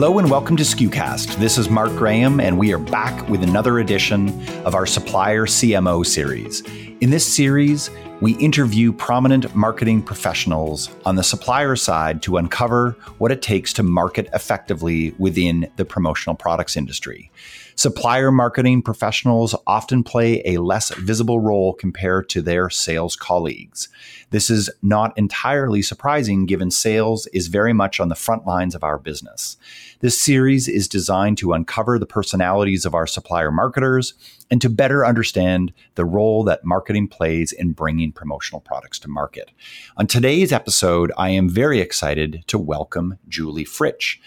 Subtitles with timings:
[0.00, 1.36] Hello and welcome to SKUcast.
[1.36, 4.30] This is Mark Graham, and we are back with another edition
[4.64, 6.62] of our Supplier CMO series.
[7.02, 13.32] In this series, we interview prominent marketing professionals on the supplier side to uncover what
[13.32, 17.30] it takes to market effectively within the promotional products industry.
[17.76, 23.88] Supplier marketing professionals often play a less visible role compared to their sales colleagues.
[24.28, 28.84] This is not entirely surprising given sales is very much on the front lines of
[28.84, 29.56] our business.
[30.00, 34.12] This series is designed to uncover the personalities of our supplier marketers
[34.50, 39.50] and to better understand the role that marketing plays in bringing promotional products to market.
[39.96, 44.18] On today's episode, I am very excited to welcome Julie Fritsch.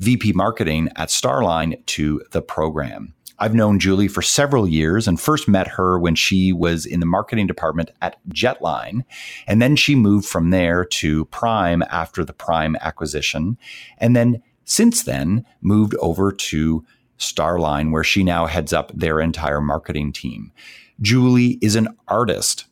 [0.00, 3.14] VP Marketing at Starline to the program.
[3.38, 7.06] I've known Julie for several years and first met her when she was in the
[7.06, 9.04] marketing department at Jetline.
[9.46, 13.56] And then she moved from there to Prime after the Prime acquisition.
[13.96, 16.84] And then since then moved over to
[17.18, 20.52] Starline, where she now heads up their entire marketing team.
[21.00, 22.66] Julie is an artist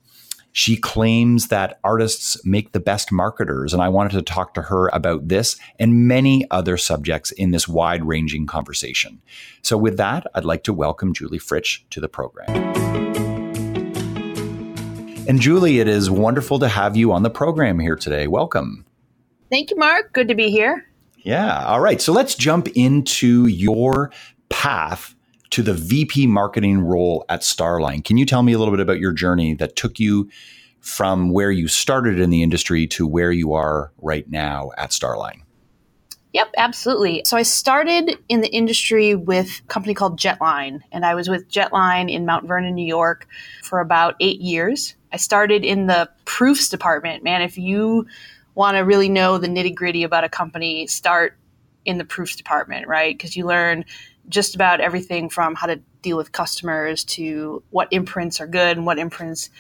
[0.53, 4.89] she claims that artists make the best marketers, and I wanted to talk to her
[4.89, 9.21] about this and many other subjects in this wide ranging conversation.
[9.63, 12.49] So, with that, I'd like to welcome Julie Fritsch to the program.
[15.29, 18.27] And Julie, it is wonderful to have you on the program here today.
[18.27, 18.87] Welcome.
[19.51, 20.15] Thank you, Mark.
[20.15, 20.87] Good to be here.
[21.19, 21.67] Yeah.
[21.67, 22.01] All right.
[22.01, 24.11] So let's jump into your
[24.49, 25.15] path
[25.51, 28.05] to the VP marketing role at Starline.
[28.05, 30.29] Can you tell me a little bit about your journey that took you
[30.81, 35.43] from where you started in the industry to where you are right now at Starline?
[36.35, 37.23] Yep, absolutely.
[37.25, 41.49] So I started in the industry with a company called Jetline, and I was with
[41.51, 43.27] Jetline in Mount Vernon, New York
[43.63, 44.95] for about eight years.
[45.11, 47.25] I started in the proofs department.
[47.25, 48.07] Man, if you
[48.55, 51.39] want to really know the nitty gritty about a company, start
[51.87, 53.17] in the proofs department, right?
[53.17, 53.87] Because you learn
[54.29, 58.87] just about everything from how to deal with customers to what imprints are good and
[58.87, 59.51] what imprints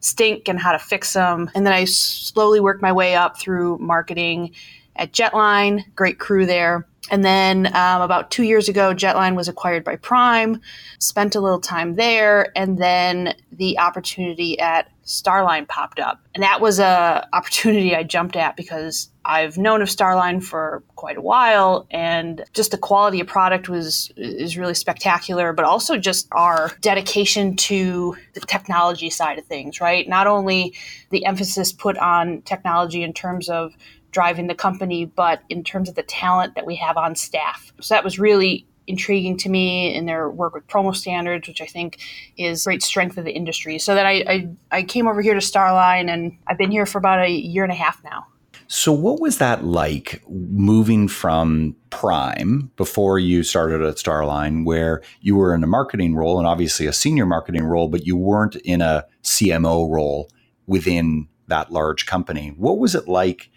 [0.00, 1.50] stink and how to fix them.
[1.54, 4.54] And then I slowly worked my way up through marketing
[4.96, 6.86] at Jetline, great crew there.
[7.10, 10.60] And then um, about two years ago, Jetline was acquired by Prime,
[10.98, 16.20] spent a little time there, and then the opportunity at Starline popped up.
[16.34, 21.18] And that was a opportunity I jumped at because I've known of Starline for quite
[21.18, 26.28] a while and just the quality of product was is really spectacular, but also just
[26.32, 30.08] our dedication to the technology side of things, right?
[30.08, 30.74] Not only
[31.10, 33.74] the emphasis put on technology in terms of
[34.12, 37.70] driving the company, but in terms of the talent that we have on staff.
[37.82, 41.66] So that was really intriguing to me in their work with promo standards, which I
[41.66, 41.98] think
[42.38, 43.78] is great strength of the industry.
[43.78, 46.96] So that I, I, I came over here to Starline and I've been here for
[46.96, 48.26] about a year and a half now.
[48.70, 55.36] So, what was that like moving from Prime before you started at Starline, where you
[55.36, 58.82] were in a marketing role and obviously a senior marketing role, but you weren't in
[58.82, 60.30] a CMO role
[60.66, 62.52] within that large company?
[62.58, 63.50] What was it like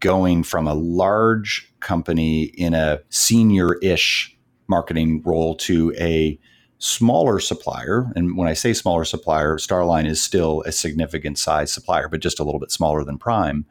[0.00, 4.36] going from a large company in a senior ish
[4.68, 6.38] marketing role to a
[6.78, 8.12] smaller supplier.
[8.16, 12.40] And when I say smaller supplier, Starline is still a significant size supplier, but just
[12.40, 13.64] a little bit smaller than Prime,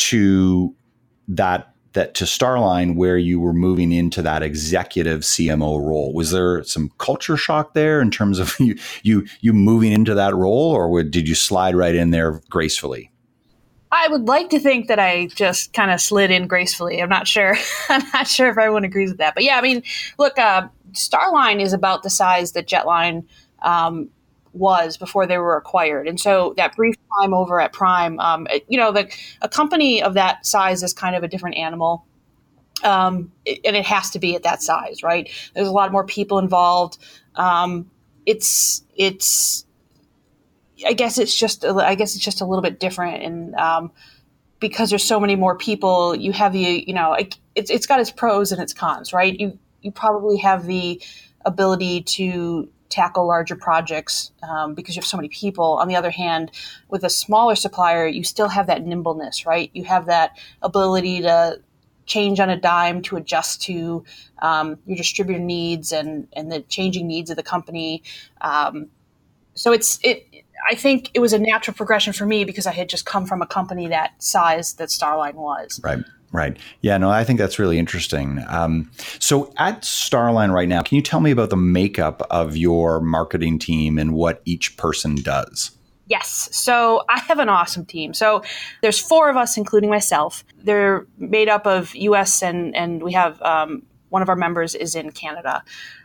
[0.00, 0.74] to
[1.28, 6.12] that that to Starline where you were moving into that executive CMO role.
[6.14, 10.34] Was there some culture shock there in terms of you you you moving into that
[10.34, 13.10] role, or did you slide right in there gracefully?
[13.92, 17.02] I would like to think that I just kind of slid in gracefully.
[17.02, 17.56] I'm not sure.
[17.88, 19.34] I'm not sure if everyone agrees with that.
[19.34, 19.82] But yeah, I mean,
[20.16, 23.24] look, uh, Starline is about the size that Jetline
[23.62, 24.08] um,
[24.52, 28.64] was before they were acquired, and so that brief time over at Prime, um, it,
[28.68, 29.12] you know, the,
[29.42, 32.06] a company of that size is kind of a different animal.
[32.82, 35.30] Um, it, and it has to be at that size, right?
[35.54, 36.98] There's a lot more people involved.
[37.34, 37.90] Um,
[38.26, 39.66] it's it's
[40.86, 43.92] I guess it's just I guess it's just a little bit different, and um,
[44.60, 48.10] because there's so many more people, you have the you know it's it's got its
[48.10, 49.38] pros and its cons, right?
[49.38, 51.02] You you probably have the
[51.44, 55.78] ability to tackle larger projects um, because you have so many people.
[55.80, 56.50] On the other hand,
[56.88, 59.70] with a smaller supplier, you still have that nimbleness, right?
[59.72, 61.60] You have that ability to
[62.06, 64.04] change on a dime to adjust to
[64.42, 68.02] um, your distributor needs and and the changing needs of the company.
[68.40, 68.88] Um,
[69.54, 70.26] so it's it.
[70.70, 73.40] I think it was a natural progression for me because I had just come from
[73.40, 75.80] a company that size that Starline was.
[75.82, 75.98] Right.
[76.32, 76.56] Right.
[76.80, 78.44] Yeah, no, I think that's really interesting.
[78.48, 83.00] Um, so at Starline right now, can you tell me about the makeup of your
[83.00, 85.72] marketing team and what each person does?
[86.06, 86.48] Yes.
[86.52, 88.14] So I have an awesome team.
[88.14, 88.42] So
[88.80, 90.44] there's four of us, including myself.
[90.56, 94.94] They're made up of US and, and we have um, one of our members is
[94.94, 95.64] in Canada.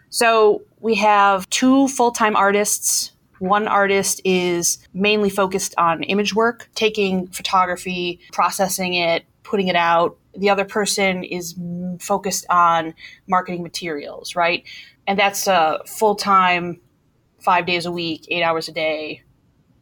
[0.09, 3.11] So we have two full time artists.
[3.39, 10.17] One artist is mainly focused on image work, taking photography, processing it, putting it out.
[10.35, 11.55] The other person is
[11.99, 12.93] focused on
[13.27, 14.63] marketing materials, right?
[15.07, 16.81] And that's uh, a full time,
[17.39, 19.23] five days a week, eight hours a day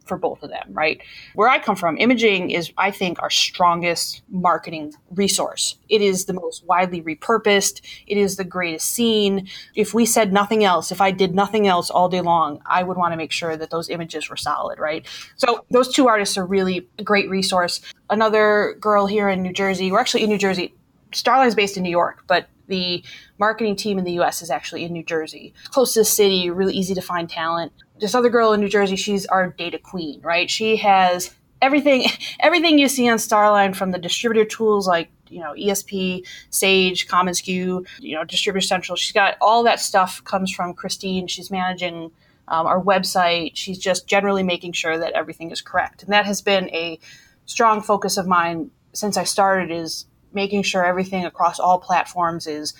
[0.04, 1.00] for both of them, right?
[1.34, 5.76] Where I come from, imaging is, I think, our strongest marketing resource.
[5.88, 7.80] It is the most widely repurposed.
[8.06, 9.48] It is the greatest scene.
[9.74, 12.96] If we said nothing else, if I did nothing else all day long, I would
[12.96, 15.06] want to make sure that those images were solid, right?
[15.36, 17.80] So those two artists are really a great resource.
[18.10, 20.74] Another girl here in New Jersey, we're actually in New Jersey.
[21.12, 23.04] Starline's based in New York, but the
[23.38, 25.54] marketing team in the US is actually in New Jersey.
[25.66, 27.72] Close to the city, really easy to find talent
[28.04, 30.50] this other girl in New Jersey, she's our data queen, right?
[30.50, 32.04] She has everything
[32.40, 37.86] everything you see on Starline from the distributor tools like you know ESP, Sage, commonsku,
[38.00, 38.94] you know Distributor Central.
[38.96, 41.26] She's got all that stuff comes from Christine.
[41.28, 42.10] She's managing
[42.46, 43.52] um, our website.
[43.54, 46.98] She's just generally making sure that everything is correct, and that has been a
[47.46, 49.70] strong focus of mine since I started.
[49.70, 50.04] Is
[50.34, 52.74] making sure everything across all platforms is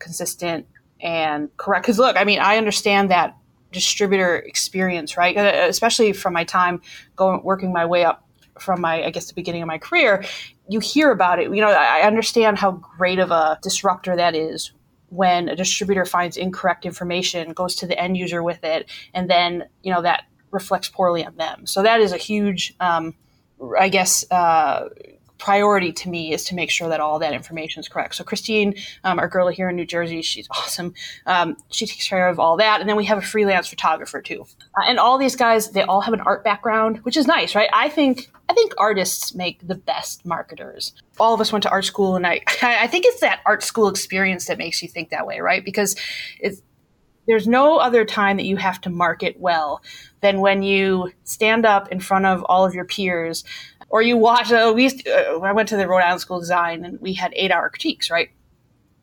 [0.00, 0.66] consistent
[1.00, 1.84] and correct.
[1.84, 3.36] Because look, I mean, I understand that
[3.74, 5.36] distributor experience, right?
[5.36, 6.80] Uh, especially from my time
[7.16, 8.26] going working my way up
[8.58, 10.24] from my I guess the beginning of my career,
[10.68, 11.50] you hear about it.
[11.52, 14.72] You know, I understand how great of a disruptor that is
[15.08, 19.64] when a distributor finds incorrect information, goes to the end user with it, and then
[19.82, 21.66] you know that reflects poorly on them.
[21.66, 23.14] So that is a huge, um,
[23.78, 24.88] I guess, uh,
[25.38, 28.14] priority to me is to make sure that all that information is correct.
[28.14, 30.94] So Christine, um, our girl here in New Jersey, she's awesome.
[31.26, 34.46] Um, she takes care of all that, and then we have a freelance photographer too.
[34.78, 37.70] Uh, and all these guys, they all have an art background, which is nice, right?
[37.72, 40.92] I think I think artists make the best marketers.
[41.18, 43.88] All of us went to art school, and I I think it's that art school
[43.88, 45.64] experience that makes you think that way, right?
[45.64, 45.96] Because
[46.40, 46.62] it's
[47.26, 49.82] there's no other time that you have to market well
[50.20, 53.44] than when you stand up in front of all of your peers
[53.94, 54.50] or you watch.
[54.50, 57.14] Uh, we to, uh, I went to the Rhode Island School of Design, and we
[57.14, 58.10] had eight-hour critiques.
[58.10, 58.30] Right,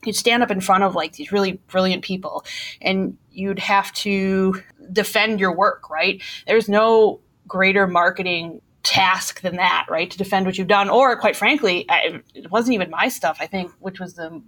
[0.05, 2.43] you'd stand up in front of like these really brilliant people,
[2.81, 4.61] and you'd have to
[4.91, 5.89] defend your work.
[5.89, 10.11] Right, there's no greater marketing task than that, right?
[10.11, 13.37] To defend what you've done, or quite frankly, I, it wasn't even my stuff.
[13.39, 14.41] I think, which was the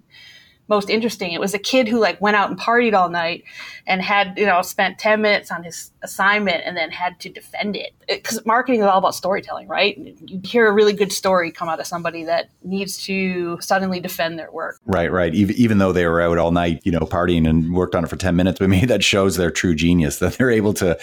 [0.68, 1.32] most interesting.
[1.32, 3.46] It was a kid who like went out and partied all night
[3.88, 7.76] and had, you know, spent 10 minutes on his assignment and then had to defend
[7.76, 7.94] it.
[8.08, 9.98] Because marketing is all about storytelling, right?
[10.26, 14.38] You hear a really good story come out of somebody that needs to suddenly defend
[14.38, 14.80] their work.
[14.86, 15.34] Right, right.
[15.34, 18.08] Even, even though they were out all night, you know, partying and worked on it
[18.08, 21.00] for 10 minutes, but maybe that shows their true genius that they're able to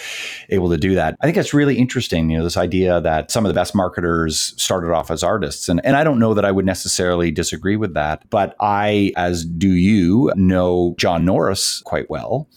[0.49, 1.15] able to do that.
[1.21, 4.53] I think that's really interesting, you know, this idea that some of the best marketers
[4.61, 5.67] started off as artists.
[5.67, 9.45] And and I don't know that I would necessarily disagree with that, but I as
[9.45, 12.47] do you know John Norris quite well.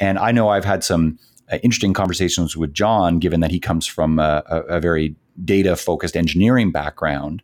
[0.00, 1.18] And I know I've had some
[1.50, 5.76] Uh, interesting conversations with John, given that he comes from a, a, a very data
[5.76, 7.42] focused engineering background.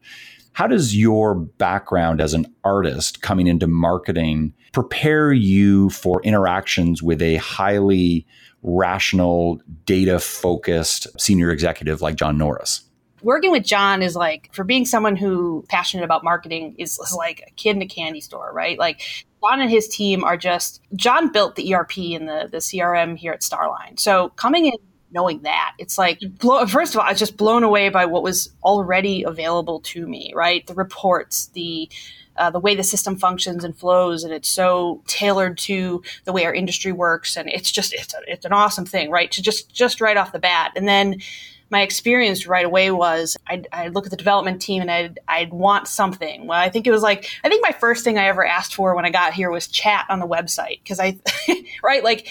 [0.52, 7.20] How does your background as an artist coming into marketing prepare you for interactions with
[7.20, 8.26] a highly
[8.62, 12.82] rational, data focused senior executive like John Norris?
[13.24, 17.42] working with John is like for being someone who passionate about marketing is, is like
[17.48, 18.78] a kid in a candy store, right?
[18.78, 19.00] Like
[19.48, 23.32] John and his team are just John built the ERP and the the CRM here
[23.32, 23.98] at Starline.
[23.98, 24.74] So coming in
[25.10, 26.20] knowing that it's like
[26.68, 30.32] first of all, I was just blown away by what was already available to me,
[30.34, 30.66] right?
[30.66, 31.88] The reports, the
[32.36, 36.44] uh, the way the system functions and flows, and it's so tailored to the way
[36.44, 39.30] our industry works, and it's just it's a, it's an awesome thing, right?
[39.30, 41.20] To just just right off the bat, and then
[41.70, 45.52] my experience right away was I'd, I'd, look at the development team and I'd, I'd
[45.52, 46.46] want something.
[46.46, 48.94] Well, I think it was like, I think my first thing I ever asked for
[48.94, 50.86] when I got here was chat on the website.
[50.86, 51.18] Cause I,
[51.82, 52.28] right, like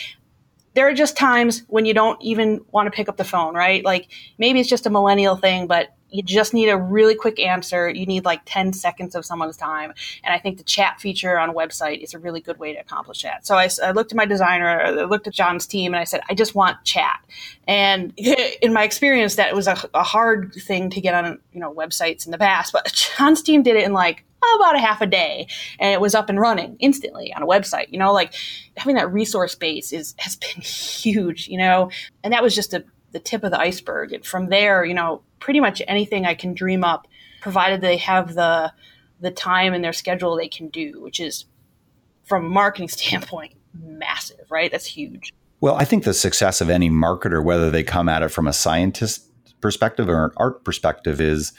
[0.73, 3.83] there are just times when you don't even want to pick up the phone, right?
[3.83, 7.89] Like maybe it's just a millennial thing, but you just need a really quick answer.
[7.89, 9.93] You need like 10 seconds of someone's time.
[10.23, 12.79] And I think the chat feature on a website is a really good way to
[12.79, 13.47] accomplish that.
[13.47, 16.21] So I, I looked at my designer, I looked at John's team, and I said,
[16.29, 17.19] I just want chat.
[17.67, 21.73] And in my experience, that was a, a hard thing to get on, you know,
[21.73, 22.71] websites in the past.
[22.71, 24.23] But John's team did it in like
[24.55, 25.47] about a half a day
[25.79, 28.33] and it was up and running instantly on a website you know like
[28.75, 31.89] having that resource base is has been huge you know
[32.25, 34.11] and that was just a, the tip of the iceberg.
[34.11, 37.07] And from there you know pretty much anything i can dream up
[37.41, 38.71] provided they have the
[39.21, 41.45] the time in their schedule they can do which is
[42.25, 44.71] from a marketing standpoint massive right?
[44.71, 45.33] That's huge.
[45.61, 48.53] Well i think the success of any marketer whether they come at it from a
[48.53, 49.29] scientist
[49.61, 51.53] perspective or an art perspective is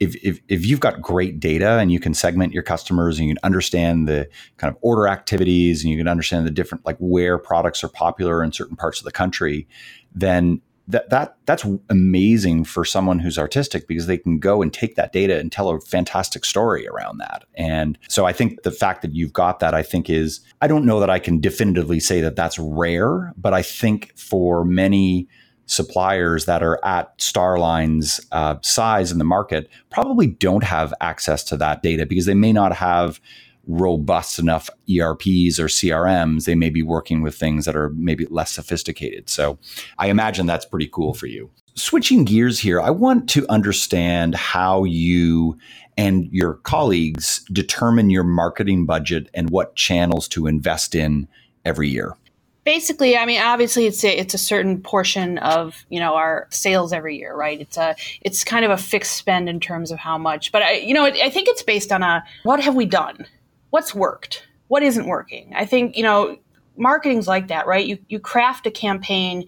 [0.00, 3.34] if, if, if you've got great data and you can segment your customers and you
[3.34, 7.38] can understand the kind of order activities and you can understand the different like where
[7.38, 9.68] products are popular in certain parts of the country,
[10.14, 14.96] then that that that's amazing for someone who's artistic because they can go and take
[14.96, 17.44] that data and tell a fantastic story around that.
[17.54, 20.84] And so I think the fact that you've got that I think is I don't
[20.84, 25.28] know that I can definitively say that that's rare, but I think for many
[25.66, 31.56] suppliers that are at Starline's uh, size in the market probably don't have access to
[31.56, 33.20] that data because they may not have
[33.66, 36.44] robust enough ERPs or CRMs.
[36.44, 39.28] They may be working with things that are maybe less sophisticated.
[39.28, 39.58] So
[39.98, 41.50] I imagine that's pretty cool for you.
[41.74, 45.58] Switching gears here, I want to understand how you
[45.96, 51.28] and your colleagues determine your marketing budget and what channels to invest in
[51.64, 52.16] every year
[52.64, 56.92] basically i mean obviously it's a, it's a certain portion of you know our sales
[56.92, 60.18] every year right it's a it's kind of a fixed spend in terms of how
[60.18, 63.26] much but i you know i think it's based on a what have we done
[63.74, 65.52] what's worked what isn't working.
[65.54, 66.38] I think you know
[66.76, 67.86] marketing's like that right?
[67.86, 69.46] You you craft a campaign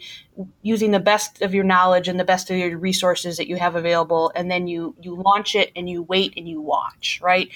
[0.63, 3.77] using the best of your knowledge and the best of your resources that you have
[3.77, 7.51] available and then you you launch it and you wait and you watch right?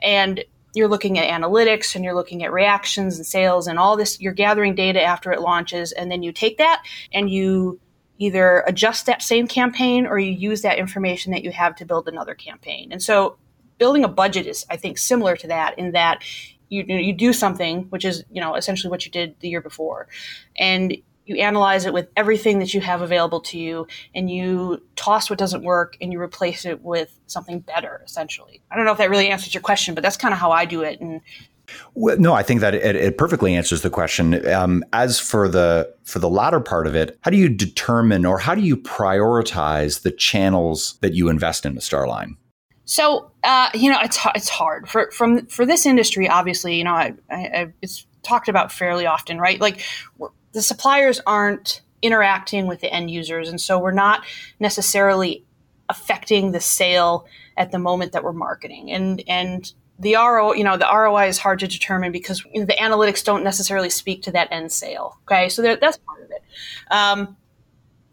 [0.00, 4.20] And you're looking at analytics and you're looking at reactions and sales and all this
[4.20, 7.78] you're gathering data after it launches and then you take that and you
[8.18, 12.06] either adjust that same campaign or you use that information that you have to build
[12.06, 12.92] another campaign.
[12.92, 13.36] And so
[13.82, 16.22] building a budget is i think similar to that in that
[16.68, 20.06] you, you do something which is you know essentially what you did the year before
[20.56, 20.96] and
[21.26, 25.36] you analyze it with everything that you have available to you and you toss what
[25.36, 29.10] doesn't work and you replace it with something better essentially i don't know if that
[29.10, 31.20] really answers your question but that's kind of how i do it and
[31.94, 34.46] well, no, I think that it, it, perfectly answers the question.
[34.52, 38.38] Um, as for the for the latter part of it, how do you determine or
[38.38, 42.36] how do you prioritize the channels that you invest in with Starline?
[42.84, 46.28] So, uh, you know, it's it's hard for from for this industry.
[46.28, 49.60] Obviously, you know, I, I, it's talked about fairly often, right?
[49.60, 49.82] Like
[50.52, 54.24] the suppliers aren't interacting with the end users, and so we're not
[54.58, 55.44] necessarily
[55.88, 58.90] affecting the sale at the moment that we're marketing.
[58.90, 62.66] And and the RO, you know, the ROI is hard to determine because you know,
[62.66, 65.18] the analytics don't necessarily speak to that end sale.
[65.24, 66.42] Okay, so that's part of it.
[66.90, 67.36] Um,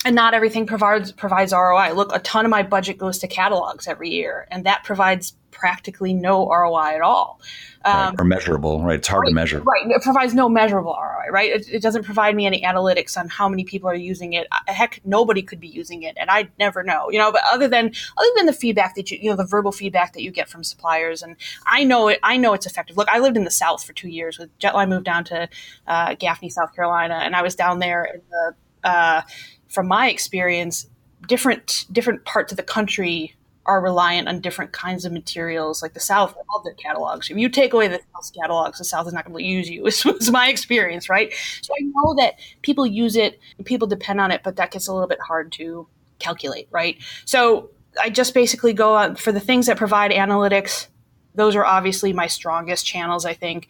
[0.05, 1.93] and not everything provides provides ROI.
[1.93, 6.13] Look, a ton of my budget goes to catalogs every year, and that provides practically
[6.13, 7.41] no ROI at all.
[7.83, 8.99] Um, right, or measurable, right?
[8.99, 9.59] It's hard right, to measure.
[9.59, 9.87] Right.
[9.87, 11.51] It provides no measurable ROI, right?
[11.51, 14.47] It, it, doesn't provide me any analytics on how many people are using it.
[14.67, 17.31] Heck, nobody could be using it, and I'd never know, you know.
[17.31, 20.21] But other than other than the feedback that you, you know, the verbal feedback that
[20.21, 22.19] you get from suppliers, and I know it.
[22.23, 22.97] I know it's effective.
[22.97, 24.37] Look, I lived in the South for two years.
[24.37, 25.49] With Jetline moved down to
[25.87, 28.55] uh, Gaffney, South Carolina, and I was down there in the.
[28.81, 29.21] Uh,
[29.69, 30.87] from my experience,
[31.27, 33.35] different different parts of the country
[33.65, 35.81] are reliant on different kinds of materials.
[35.83, 37.29] Like the South, all their catalogs.
[37.29, 39.83] If you take away the South catalogs, the South is not going to use you.
[39.89, 41.31] This was my experience, right?
[41.61, 44.93] So I know that people use it, people depend on it, but that gets a
[44.93, 46.97] little bit hard to calculate, right?
[47.25, 47.69] So
[48.01, 50.87] I just basically go on for the things that provide analytics.
[51.35, 53.67] Those are obviously my strongest channels, I think.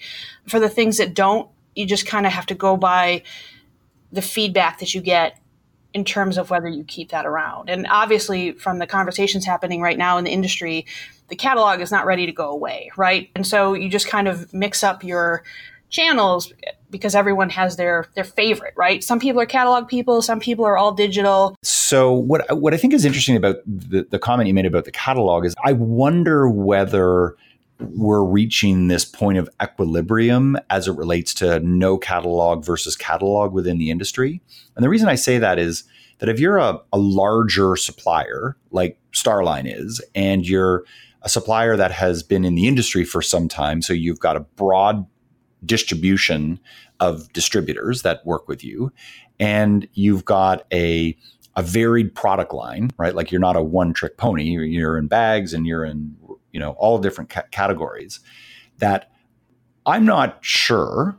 [0.47, 3.23] For the things that don't, you just kind of have to go by
[4.11, 5.37] the feedback that you get
[5.93, 7.69] in terms of whether you keep that around.
[7.69, 10.85] And obviously, from the conversations happening right now in the industry,
[11.29, 13.29] the catalog is not ready to go away, right?
[13.35, 15.43] And so you just kind of mix up your
[15.89, 16.53] channels
[16.91, 19.03] because everyone has their their favorite, right?
[19.03, 21.55] Some people are catalog people, some people are all digital.
[21.63, 24.91] So what what I think is interesting about the, the comment you made about the
[24.91, 27.35] catalog is I wonder whether
[27.79, 33.77] we're reaching this point of equilibrium as it relates to no catalog versus catalog within
[33.77, 34.41] the industry.
[34.75, 35.85] And the reason I say that is
[36.19, 40.83] that if you're a, a larger supplier like Starline is, and you're
[41.21, 44.41] a supplier that has been in the industry for some time, so you've got a
[44.41, 45.05] broad
[45.65, 46.59] distribution
[46.99, 48.91] of distributors that work with you,
[49.39, 51.17] and you've got a
[51.55, 53.15] a varied product line, right?
[53.15, 54.43] Like you're not a one trick pony.
[54.43, 56.15] You're, in bags and you're in
[56.51, 58.19] you know all different ca- categories
[58.77, 59.11] that
[59.85, 61.17] i'm not sure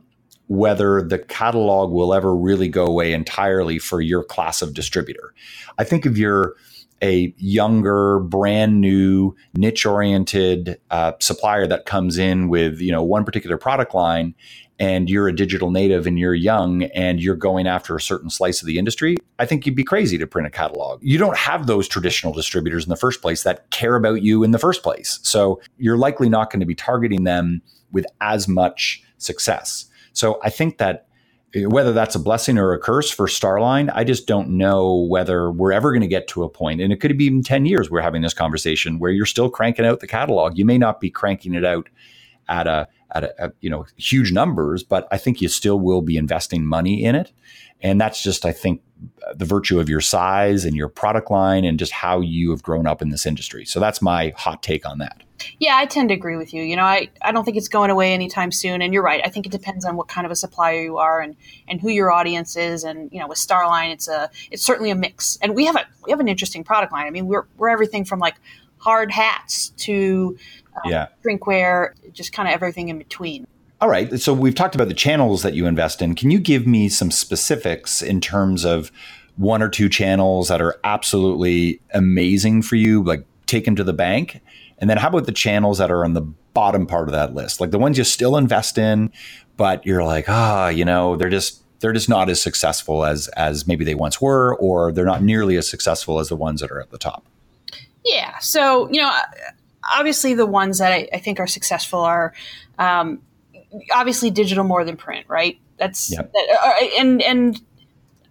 [0.51, 5.33] whether the catalog will ever really go away entirely for your class of distributor.
[5.79, 6.57] I think if you're
[7.01, 13.25] a younger, brand new, niche oriented uh, supplier that comes in with you know one
[13.25, 14.35] particular product line,
[14.81, 18.61] and you're a digital native and you're young and you're going after a certain slice
[18.61, 21.01] of the industry, I think you'd be crazy to print a catalog.
[21.03, 24.51] You don't have those traditional distributors in the first place that care about you in
[24.51, 29.03] the first place, so you're likely not going to be targeting them with as much
[29.17, 29.87] success.
[30.13, 31.07] So I think that
[31.55, 35.51] eh, whether that's a blessing or a curse for Starline, I just don't know whether
[35.51, 37.91] we're ever going to get to a point, and it could be even 10 years
[37.91, 40.59] we're having this conversation where you're still cranking out the catalog.
[40.59, 41.89] You may not be cranking it out
[42.47, 46.03] at a at a, a, you know huge numbers, but I think you still will
[46.03, 47.33] be investing money in it,
[47.81, 48.83] and that's just I think
[49.35, 52.87] the virtue of your size and your product line and just how you have grown
[52.87, 53.65] up in this industry.
[53.65, 55.23] So that's my hot take on that.
[55.59, 56.63] Yeah, I tend to agree with you.
[56.63, 58.83] You know, I, I don't think it's going away anytime soon.
[58.83, 59.23] And you're right.
[59.25, 61.35] I think it depends on what kind of a supplier you are and,
[61.67, 62.85] and who your audience is.
[62.85, 65.39] And, you know, with Starline, it's a it's certainly a mix.
[65.41, 67.07] And we have a we have an interesting product line.
[67.07, 68.37] I mean, we're we're everything from like
[68.77, 70.37] hard hats to
[70.77, 71.07] um, yeah.
[71.25, 73.47] drinkware, just kind of everything in between.
[73.81, 74.21] All right.
[74.21, 76.15] So we've talked about the channels that you invest in.
[76.15, 78.93] Can you give me some specifics in terms of
[79.37, 84.43] one or two channels that are absolutely amazing for you, like taken to the bank?
[84.79, 86.21] And then how about the channels that are on the
[86.53, 87.59] bottom part of that list?
[87.59, 89.11] Like the ones you still invest in,
[89.57, 93.29] but you're like, ah, oh, you know, they're just they're just not as successful as
[93.29, 96.71] as maybe they once were, or they're not nearly as successful as the ones that
[96.71, 97.25] are at the top.
[98.05, 98.39] Yeah.
[98.39, 99.11] So, you know,
[99.95, 102.35] obviously the ones that I, I think are successful are
[102.79, 103.21] um,
[103.93, 105.59] obviously digital more than print, right?
[105.79, 106.33] That's yep.
[106.33, 107.61] that, uh, and and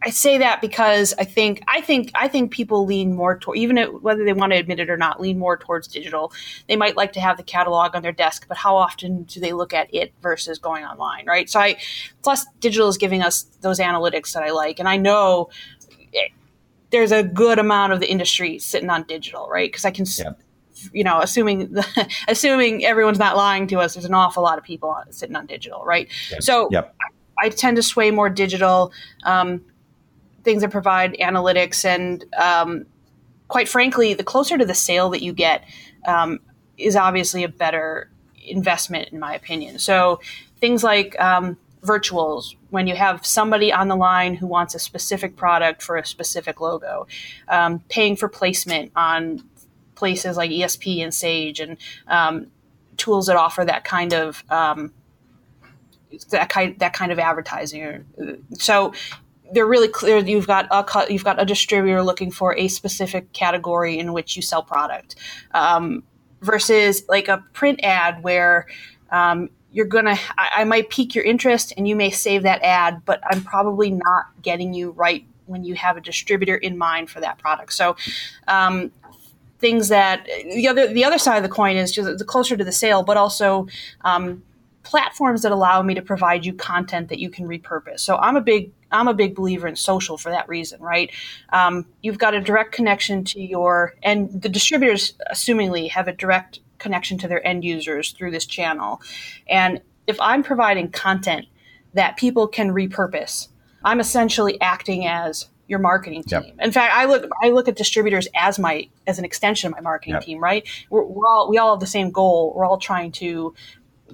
[0.01, 3.77] I say that because I think I think I think people lean more toward even
[4.01, 6.31] whether they want to admit it or not, lean more towards digital.
[6.67, 9.51] They might like to have the catalog on their desk, but how often do they
[9.51, 11.49] look at it versus going online, right?
[11.49, 11.77] So I
[12.21, 15.49] plus digital is giving us those analytics that I like, and I know
[16.13, 16.31] it,
[16.91, 19.69] there's a good amount of the industry sitting on digital, right?
[19.69, 20.05] Because I can.
[20.07, 20.39] Yep.
[20.93, 24.63] You know, assuming the, assuming everyone's not lying to us, there's an awful lot of
[24.63, 26.07] people sitting on digital, right?
[26.31, 26.43] Yep.
[26.43, 26.95] So yep.
[27.41, 28.91] I, I tend to sway more digital.
[29.23, 29.61] Um,
[30.43, 32.85] things that provide analytics and um,
[33.47, 35.63] quite frankly the closer to the sale that you get
[36.05, 36.39] um,
[36.77, 38.09] is obviously a better
[38.47, 40.19] investment in my opinion so
[40.59, 45.35] things like um, virtuals when you have somebody on the line who wants a specific
[45.35, 47.05] product for a specific logo
[47.47, 49.43] um, paying for placement on
[49.99, 52.47] places like esp and sage and um,
[52.97, 54.91] tools that offer that kind of um,
[56.29, 58.05] that kind that kind of advertising.
[58.53, 58.93] So
[59.51, 60.17] they're really clear.
[60.19, 64.41] You've got a you've got a distributor looking for a specific category in which you
[64.41, 65.15] sell product,
[65.51, 66.03] um,
[66.41, 68.67] versus like a print ad where
[69.11, 70.17] um, you're gonna.
[70.37, 73.91] I, I, might pique your interest and you may save that ad, but I'm probably
[73.91, 77.73] not getting you right when you have a distributor in mind for that product.
[77.73, 77.95] So.
[78.47, 78.91] Um,
[79.59, 82.63] things that the other the other side of the coin is just the closer to
[82.63, 83.67] the sale, but also
[84.01, 84.43] um,
[84.83, 87.99] platforms that allow me to provide you content that you can repurpose.
[87.99, 91.11] So I'm a big I'm a big believer in social for that reason, right?
[91.49, 96.59] Um, you've got a direct connection to your and the distributors, assumingly, have a direct
[96.79, 99.01] connection to their end users through this channel.
[99.47, 101.45] And if I'm providing content
[101.93, 103.49] that people can repurpose,
[103.83, 106.41] I'm essentially acting as your marketing team.
[106.43, 106.55] Yep.
[106.59, 109.81] In fact, I look I look at distributors as my as an extension of my
[109.81, 110.23] marketing yep.
[110.23, 110.43] team.
[110.43, 110.67] Right?
[110.89, 112.53] We're, we're, all we all have the same goal.
[112.55, 113.53] We're all trying to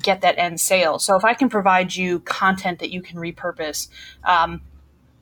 [0.01, 0.99] get that end sale.
[0.99, 3.87] So if I can provide you content that you can repurpose,
[4.25, 4.61] um,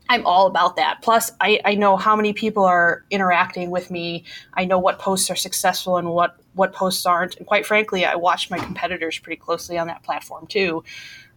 [0.10, 1.02] I'm all about that.
[1.04, 4.26] Plus, I, I know how many people are interacting with me.
[4.54, 7.38] I know what posts are successful and what what posts aren't.
[7.38, 10.84] And quite frankly, I watch my competitors pretty closely on that platform too.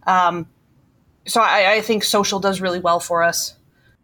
[0.05, 0.47] Um,
[1.25, 3.55] so I, I think social does really well for us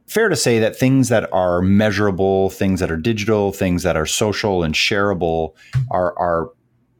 [0.07, 4.05] fair to say that things that are measurable, things that are digital, things that are
[4.05, 5.53] social and shareable
[5.91, 6.51] are are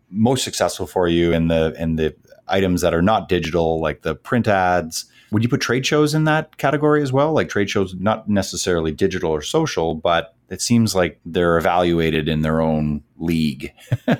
[0.09, 2.15] most successful for you in the in the
[2.47, 5.05] items that are not digital, like the print ads.
[5.31, 7.33] Would you put trade shows in that category as well?
[7.33, 12.41] Like trade shows, not necessarily digital or social, but it seems like they're evaluated in
[12.41, 13.73] their own league.
[14.07, 14.15] yeah.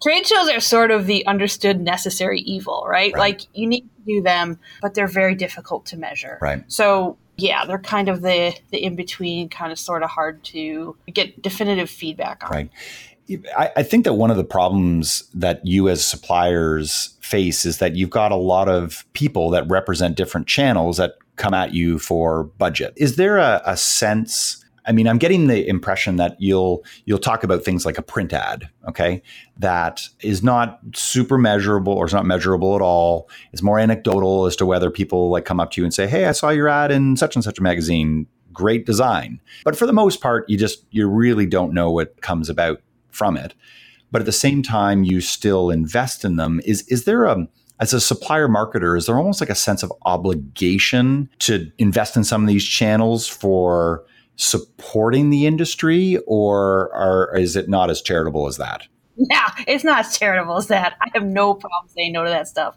[0.00, 3.12] Trade shows are sort of the understood necessary evil, right?
[3.12, 3.18] right?
[3.18, 6.38] Like you need to do them, but they're very difficult to measure.
[6.40, 6.62] Right.
[6.70, 10.96] So yeah, they're kind of the the in between, kind of sort of hard to
[11.12, 12.50] get definitive feedback on.
[12.50, 12.70] Right.
[13.56, 17.94] I, I think that one of the problems that you as suppliers face is that
[17.94, 22.44] you've got a lot of people that represent different channels that come at you for
[22.44, 22.94] budget.
[22.96, 24.64] Is there a, a sense?
[24.88, 28.32] I mean, I'm getting the impression that you'll you'll talk about things like a print
[28.32, 29.22] ad, okay,
[29.58, 33.28] that is not super measurable or is not measurable at all.
[33.52, 36.24] It's more anecdotal as to whether people like come up to you and say, "Hey,
[36.24, 38.26] I saw your ad in such and such a magazine
[38.58, 39.40] great design.
[39.62, 43.36] But for the most part, you just, you really don't know what comes about from
[43.36, 43.54] it.
[44.10, 46.60] But at the same time, you still invest in them.
[46.64, 47.46] Is, is there a,
[47.78, 52.24] as a supplier marketer, is there almost like a sense of obligation to invest in
[52.24, 54.04] some of these channels for
[54.38, 58.86] supporting the industry, or are, is it not as charitable as that?
[59.16, 60.96] No, it's not as charitable as that.
[61.00, 62.76] I have no problem saying no to that stuff.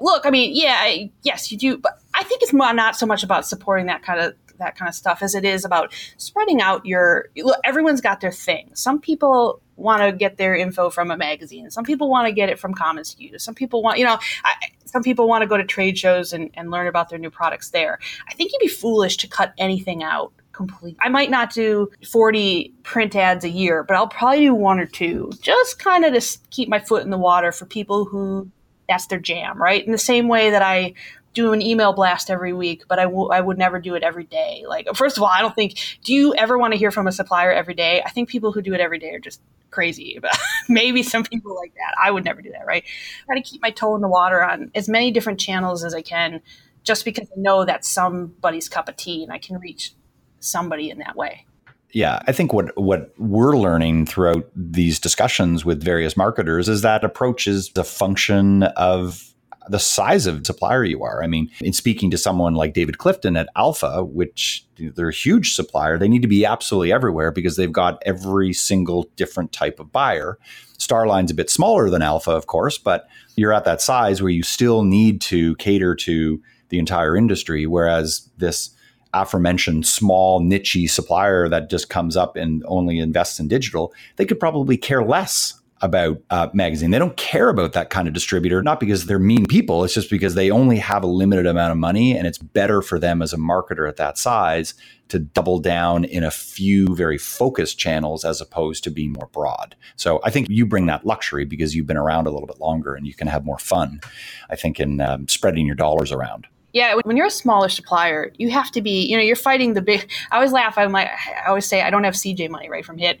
[0.00, 3.22] Look, I mean, yeah, I, yes, you do, but I think it's not so much
[3.22, 6.86] about supporting that kind of that kind of stuff as it is about spreading out
[6.86, 7.28] your.
[7.36, 8.70] Look, everyone's got their thing.
[8.74, 11.70] Some people want to get their info from a magazine.
[11.70, 13.38] Some people want to get it from commonsku.
[13.38, 14.54] Some people want, you know, I,
[14.86, 17.70] some people want to go to trade shows and, and learn about their new products
[17.70, 17.98] there.
[18.28, 20.32] I think you'd be foolish to cut anything out
[20.66, 20.96] complete.
[21.00, 24.86] I might not do 40 print ads a year, but I'll probably do one or
[24.86, 28.50] two just kind of to keep my foot in the water for people who
[28.88, 29.84] that's their jam, right?
[29.84, 30.94] In the same way that I
[31.34, 34.24] do an email blast every week, but I, w- I would never do it every
[34.24, 34.64] day.
[34.68, 37.12] Like, first of all, I don't think, do you ever want to hear from a
[37.12, 38.02] supplier every day?
[38.04, 40.18] I think people who do it every day are just crazy.
[40.22, 41.94] But maybe some people like that.
[42.02, 42.84] I would never do that, right?
[43.26, 46.02] Try to keep my toe in the water on as many different channels as I
[46.02, 46.40] can,
[46.84, 49.94] just because I know that's somebody's cup of tea and I can reach
[50.42, 51.46] somebody in that way.
[51.92, 57.04] Yeah, I think what what we're learning throughout these discussions with various marketers is that
[57.04, 59.32] approach is the function of
[59.68, 61.22] the size of supplier you are.
[61.22, 65.54] I mean, in speaking to someone like David Clifton at Alpha, which they're a huge
[65.54, 69.92] supplier, they need to be absolutely everywhere because they've got every single different type of
[69.92, 70.38] buyer.
[70.78, 74.42] Starline's a bit smaller than Alpha, of course, but you're at that size where you
[74.42, 78.70] still need to cater to the entire industry, whereas this
[79.14, 84.40] aforementioned small niche supplier that just comes up and only invests in digital, they could
[84.40, 86.92] probably care less about uh, magazine.
[86.92, 89.82] They don't care about that kind of distributor, not because they're mean people.
[89.82, 93.00] It's just because they only have a limited amount of money, and it's better for
[93.00, 94.74] them as a marketer at that size
[95.08, 99.74] to double down in a few very focused channels as opposed to being more broad.
[99.96, 102.94] So I think you bring that luxury because you've been around a little bit longer
[102.94, 104.00] and you can have more fun.
[104.48, 106.46] I think in um, spreading your dollars around.
[106.72, 109.82] Yeah, when you're a smaller supplier, you have to be, you know, you're fighting the
[109.82, 110.10] big.
[110.30, 110.78] I always laugh.
[110.78, 113.20] I'm like, I always say, I don't have CJ money right from hit,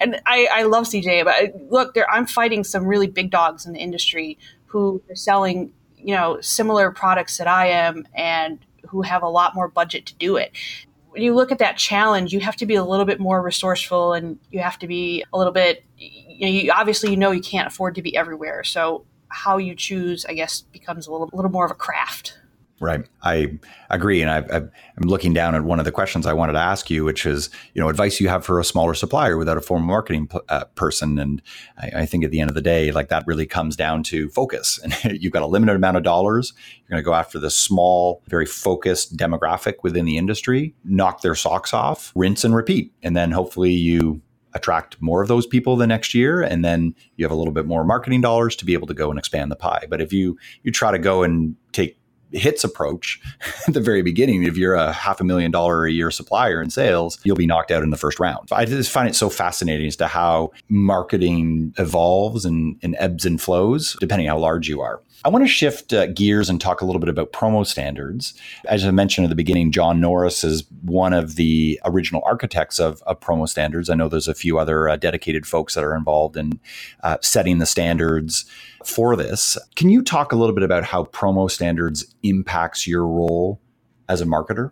[0.00, 3.72] and I, I love CJ, but uh, look, I'm fighting some really big dogs in
[3.72, 9.22] the industry who are selling, you know, similar products that I am, and who have
[9.22, 10.52] a lot more budget to do it.
[11.08, 14.12] When you look at that challenge, you have to be a little bit more resourceful,
[14.12, 15.84] and you have to be a little bit.
[15.98, 19.74] You know, you, obviously, you know, you can't afford to be everywhere, so how you
[19.74, 22.38] choose, I guess, becomes a little, a little more of a craft.
[22.84, 23.06] Right.
[23.22, 24.20] I agree.
[24.20, 27.02] And i am looking down at one of the questions I wanted to ask you,
[27.02, 30.28] which is, you know, advice you have for a smaller supplier without a formal marketing
[30.50, 31.18] uh, person.
[31.18, 31.40] And
[31.78, 34.28] I, I, think at the end of the day, like that really comes down to
[34.28, 34.78] focus.
[34.84, 36.52] And you've got a limited amount of dollars.
[36.76, 41.34] You're going to go after the small, very focused demographic within the industry, knock their
[41.34, 42.92] socks off, rinse and repeat.
[43.02, 44.20] And then hopefully you
[44.52, 47.66] attract more of those people the next year and then you have a little bit
[47.66, 50.38] more marketing dollars to be able to go and expand the pie but if you
[50.62, 51.98] you try to go and take
[52.36, 53.20] hits approach
[53.68, 56.70] at the very beginning, if you're a half a million dollar a year supplier in
[56.70, 58.48] sales, you'll be knocked out in the first round.
[58.52, 63.40] I just find it so fascinating as to how marketing evolves and, and ebbs and
[63.40, 65.00] flows depending how large you are.
[65.24, 68.34] I want to shift uh, gears and talk a little bit about promo standards.
[68.66, 73.02] As I mentioned at the beginning, John Norris is one of the original architects of,
[73.02, 73.88] of promo standards.
[73.88, 76.60] I know there's a few other uh, dedicated folks that are involved in
[77.02, 78.44] uh, setting the standards
[78.86, 79.58] for this.
[79.76, 83.60] Can you talk a little bit about how promo standards impacts your role
[84.08, 84.70] as a marketer?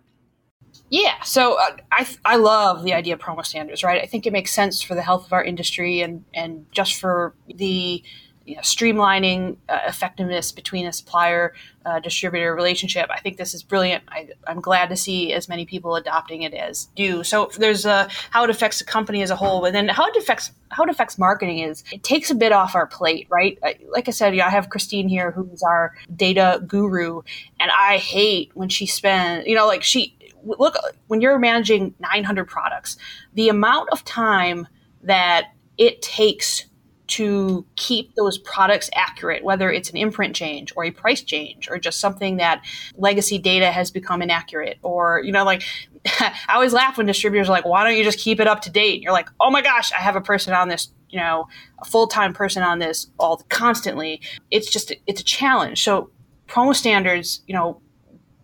[0.89, 4.01] Yeah, so uh, I, I love the idea of promo standards, right?
[4.01, 7.35] I think it makes sense for the health of our industry and, and just for
[7.47, 8.03] the
[8.45, 11.53] you know, streamlining uh, effectiveness between a supplier
[11.85, 13.09] uh, distributor relationship.
[13.09, 14.03] I think this is brilliant.
[14.09, 17.23] I, am glad to see as many people adopting it as do.
[17.23, 20.51] So there's how it affects the company as a whole, and then how it affects
[20.69, 23.57] how it affects marketing is it takes a bit off our plate, right?
[23.89, 27.21] Like I said, I have Christine here, who's our data guru,
[27.59, 30.75] and I hate when she spends, you know, like she look
[31.07, 32.97] when you're managing 900 products,
[33.33, 34.67] the amount of time
[35.03, 36.65] that it takes
[37.13, 41.77] to keep those products accurate, whether it's an imprint change or a price change or
[41.77, 42.63] just something that
[42.97, 44.79] legacy data has become inaccurate.
[44.81, 45.61] Or, you know, like
[46.19, 48.71] I always laugh when distributors are like, why don't you just keep it up to
[48.71, 49.03] date?
[49.03, 51.47] You're like, oh my gosh, I have a person on this, you know,
[51.79, 54.19] a full time person on this all constantly.
[54.49, 55.83] It's just, it's a challenge.
[55.83, 56.09] So,
[56.47, 57.79] promo standards, you know,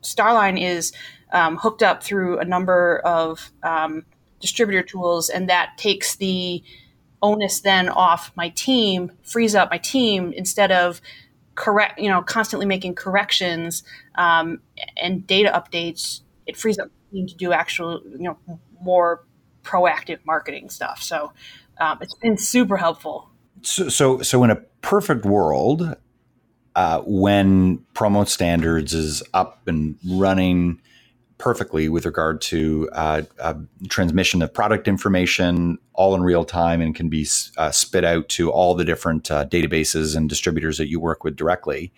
[0.03, 0.93] Starline is
[1.31, 4.05] um, hooked up through a number of um,
[4.39, 6.63] distributor tools, and that takes the
[7.21, 11.01] onus then off my team, frees up my team instead of
[11.55, 13.83] correct, you know, constantly making corrections
[14.15, 14.61] um,
[15.01, 16.21] and data updates.
[16.45, 18.37] It frees up team to do actual, you know,
[18.81, 19.25] more
[19.63, 21.01] proactive marketing stuff.
[21.03, 21.33] So
[21.79, 23.29] um, it's been super helpful.
[23.61, 25.95] So, so, so in a perfect world,
[26.75, 30.81] uh, when promo standards is up and running
[31.39, 33.55] perfectly with regard to uh, uh,
[33.87, 37.25] transmission of product information all in real time and can be
[37.57, 41.35] uh, spit out to all the different uh, databases and distributors that you work with
[41.35, 41.91] directly.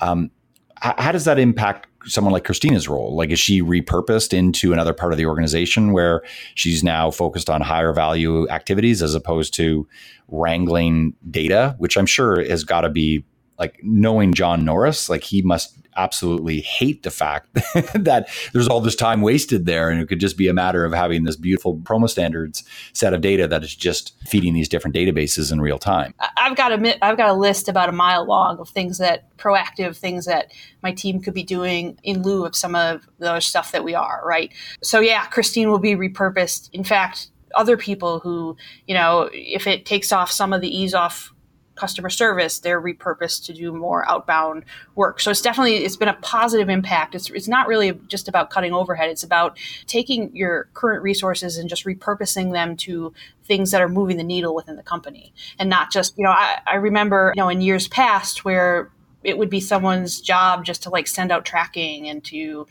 [0.00, 0.30] Um,
[0.76, 3.16] how does that impact someone like Christina's role?
[3.16, 6.22] Like, is she repurposed into another part of the organization where
[6.54, 9.88] she's now focused on higher value activities as opposed to
[10.28, 13.24] wrangling data, which I'm sure has got to be
[13.58, 17.52] like knowing John Norris, like he must absolutely hate the fact
[17.94, 20.92] that there's all this time wasted there and it could just be a matter of
[20.92, 25.52] having this beautiful promo standards set of data that is just feeding these different databases
[25.52, 26.14] in real time.
[26.36, 29.96] I've got a i've got a list about a mile long of things that proactive
[29.96, 30.52] things that
[30.82, 33.94] my team could be doing in lieu of some of the other stuff that we
[33.94, 34.52] are right?
[34.82, 36.70] So yeah christine will be repurposed.
[36.72, 40.94] In fact other people who you know if it takes off some of the ease
[40.94, 41.33] off
[41.74, 45.20] customer service, they're repurposed to do more outbound work.
[45.20, 47.14] So it's definitely it's been a positive impact.
[47.14, 49.10] It's it's not really just about cutting overhead.
[49.10, 53.12] It's about taking your current resources and just repurposing them to
[53.44, 56.60] things that are moving the needle within the company, and not just you know I,
[56.66, 58.90] I remember you know in years past where
[59.22, 62.66] it would be someone's job just to like send out tracking and to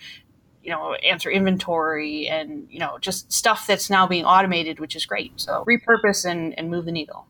[0.63, 5.05] you know answer inventory and you know just stuff that's now being automated which is
[5.05, 7.27] great so repurpose and, and move the needle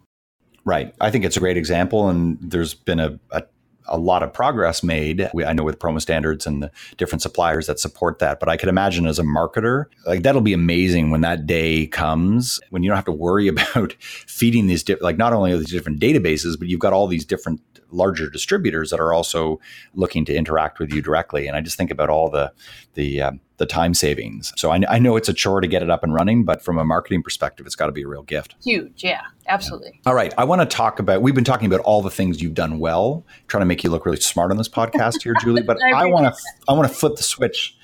[0.65, 0.93] Right.
[1.01, 3.43] I think it's a great example, and there's been a, a
[3.87, 5.29] a lot of progress made.
[5.45, 8.69] I know with promo standards and the different suppliers that support that, but I could
[8.69, 12.95] imagine as a marketer, like that'll be amazing when that day comes when you don't
[12.95, 16.79] have to worry about feeding these di- like not only these different databases, but you've
[16.79, 17.61] got all these different
[17.93, 19.59] larger distributors that are also
[19.93, 21.47] looking to interact with you directly.
[21.47, 22.51] And I just think about all the
[22.95, 24.51] the um, the time savings.
[24.57, 26.77] So I, I, know it's a chore to get it up and running, but from
[26.77, 28.55] a marketing perspective, it's got to be a real gift.
[28.63, 29.91] Huge, yeah, absolutely.
[29.93, 30.09] Yeah.
[30.09, 31.21] All right, I want to talk about.
[31.21, 34.05] We've been talking about all the things you've done well, trying to make you look
[34.05, 35.63] really smart on this podcast here, Julie.
[35.73, 37.77] But I want to I want to flip the switch,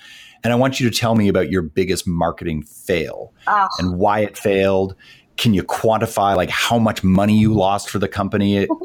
[0.43, 3.67] and I want you to tell me about your biggest marketing fail oh.
[3.77, 4.95] and why it failed
[5.39, 8.67] can you quantify like how much money you lost for the company?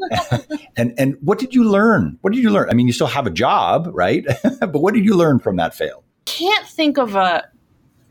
[0.77, 2.17] And and what did you learn?
[2.19, 2.69] What did you learn?
[2.69, 4.25] I mean you still have a job right?
[4.59, 6.03] But what did you learn from that fail?
[6.25, 7.47] Can't think of a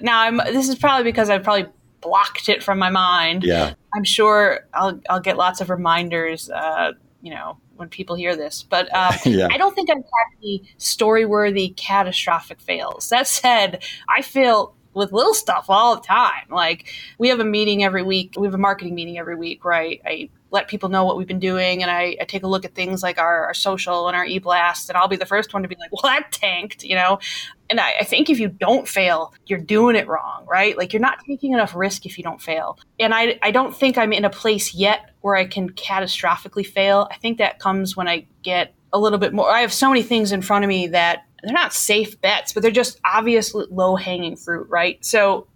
[0.00, 1.66] now i'm this is probably because i probably
[2.00, 3.44] blocked it from my mind.
[3.44, 3.74] Yeah.
[3.94, 8.62] I'm sure i'll i'll get lots of reminders uh you know when people hear this
[8.62, 9.48] but um, yeah.
[9.50, 13.08] i don't think i've had any story worthy catastrophic fails.
[13.10, 16.46] That said i feel with little stuff all the time.
[16.50, 18.34] Like we have a meeting every week.
[18.36, 21.26] We have a marketing meeting every week where I, I let people know what we've
[21.26, 24.16] been doing and I, I take a look at things like our, our, social and
[24.16, 26.94] our e-blast and I'll be the first one to be like, well, that tanked, you
[26.94, 27.18] know?
[27.68, 30.78] And I, I think if you don't fail, you're doing it wrong, right?
[30.78, 32.78] Like you're not taking enough risk if you don't fail.
[33.00, 37.08] And I, I don't think I'm in a place yet where I can catastrophically fail.
[37.10, 39.50] I think that comes when I get a little bit more.
[39.50, 42.62] I have so many things in front of me that they're not safe bets, but
[42.62, 45.04] they're just obvious low hanging fruit, right?
[45.04, 45.46] So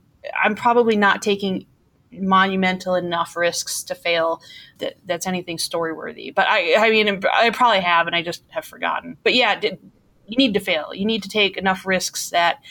[0.42, 1.66] I'm probably not taking
[2.12, 4.40] monumental enough risks to fail
[4.78, 6.30] that that's anything story worthy.
[6.30, 9.16] But I, I mean, I probably have, and I just have forgotten.
[9.22, 10.94] But yeah, you need to fail.
[10.94, 12.62] You need to take enough risks that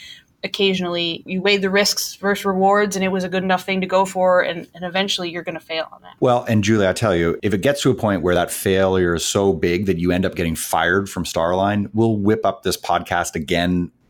[0.44, 3.86] occasionally you weighed the risks versus rewards and it was a good enough thing to
[3.86, 6.14] go for and, and eventually you're going to fail on that.
[6.20, 9.14] Well and julie i tell you if it gets to a point where that failure
[9.16, 12.76] is so big that you end up getting fired from starline we'll whip up this
[12.76, 13.90] podcast again.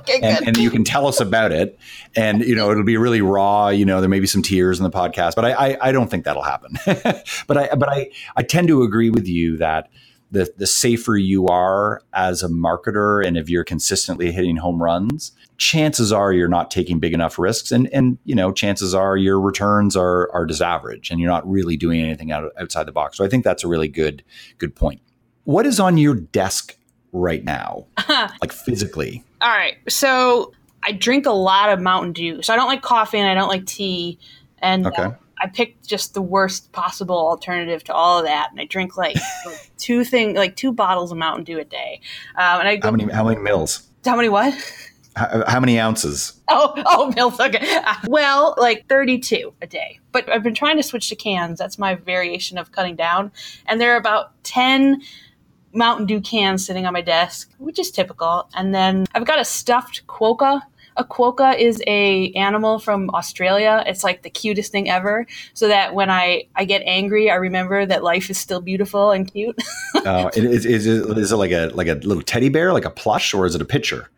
[0.00, 1.78] Okay, and, and, you can tell us about it.
[2.16, 4.82] And you know it'll be really raw you know there may be some tears in
[4.82, 6.78] the podcast but i i, I don't think that'll happen.
[7.46, 9.90] But i but i i tend to agree with you that
[10.30, 15.32] the the safer you are as a marketer and if you're consistently hitting home runs
[15.58, 19.40] chances are you're not taking big enough risks and and you know chances are your
[19.40, 23.18] returns are are just average and you're not really doing anything out, outside the box
[23.18, 24.22] so i think that's a really good
[24.58, 25.00] good point
[25.44, 26.78] what is on your desk
[27.12, 30.52] right now like physically all right so
[30.84, 33.48] i drink a lot of mountain dew so i don't like coffee and i don't
[33.48, 34.16] like tea
[34.60, 35.02] and okay.
[35.02, 38.96] uh, I picked just the worst possible alternative to all of that, and I drink
[38.96, 39.16] like,
[39.78, 42.00] two thing, like two bottles of Mountain Dew a day.
[42.34, 43.86] Um, and I go, how many how many mils?
[44.04, 44.52] How many what?
[45.18, 46.34] How, how many ounces?
[46.48, 47.38] Oh, oh, mils.
[47.38, 47.76] Okay.
[47.84, 50.00] Uh, well, like thirty-two a day.
[50.12, 51.58] But I've been trying to switch to cans.
[51.58, 53.32] That's my variation of cutting down,
[53.66, 55.02] and there are about ten.
[55.74, 58.48] Mountain Dew cans sitting on my desk, which is typical.
[58.54, 60.62] And then I've got a stuffed quokka
[60.98, 63.82] a quokka is a animal from Australia.
[63.86, 65.26] It's like the cutest thing ever.
[65.54, 69.32] So that when I, I get angry, I remember that life is still beautiful and
[69.32, 69.56] cute.
[69.94, 73.32] oh, is, is, is, it like a like a little teddy bear, like a plush,
[73.32, 74.10] or is it a picture?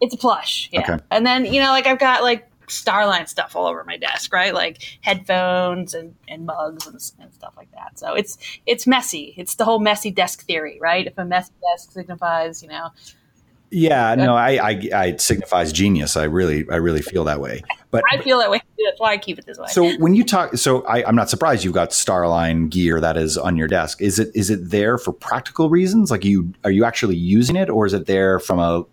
[0.00, 0.80] It's a plush, yeah.
[0.80, 0.98] Okay.
[1.10, 4.52] And then you know, like I've got like Starline stuff all over my desk, right?
[4.52, 7.98] Like headphones and, and mugs and, and, stuff like that.
[7.98, 9.34] So it's it's messy.
[9.36, 11.06] It's the whole messy desk theory, right?
[11.06, 12.90] If a messy desk signifies, you know.
[13.70, 16.16] Yeah, uh, no, I, I, I it signifies genius.
[16.16, 17.62] I really, I really feel that way.
[17.90, 18.60] But I feel that way.
[18.84, 19.66] That's why I keep it this way.
[19.68, 23.36] So when you talk, so I, I'm not surprised you've got Starline gear that is
[23.36, 24.00] on your desk.
[24.00, 26.10] Is it is it there for practical reasons?
[26.10, 28.84] Like you are you actually using it, or is it there from a